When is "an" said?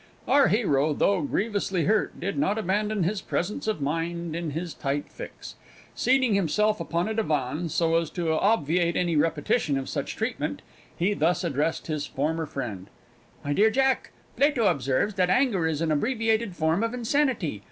15.81-15.91